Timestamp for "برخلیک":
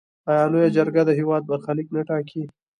1.49-1.87